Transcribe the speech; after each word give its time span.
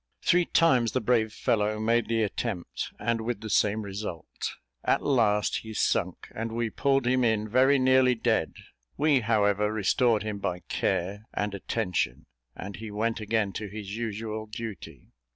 Three 0.23 0.45
times 0.45 0.93
the 0.93 0.99
brave 0.99 1.31
fellow 1.31 1.79
made 1.79 2.07
the 2.07 2.23
attempt, 2.23 2.91
and 2.99 3.21
with 3.21 3.41
the 3.41 3.51
same 3.51 3.83
result. 3.83 4.55
At 4.83 5.03
last 5.03 5.57
he 5.57 5.75
sunk, 5.75 6.27
and 6.33 6.53
we 6.53 6.71
pulled 6.71 7.05
him 7.05 7.23
in 7.23 7.47
very 7.47 7.77
nearly 7.77 8.15
dead. 8.15 8.55
We, 8.97 9.19
however, 9.19 9.71
restored 9.71 10.23
him 10.23 10.39
by 10.39 10.61
care 10.61 11.27
and 11.35 11.53
attention, 11.53 12.25
and 12.55 12.77
he 12.77 12.89
went 12.89 13.19
again 13.19 13.53
to 13.53 13.67
his 13.67 13.95
usual 13.95 14.47
duty. 14.47 15.11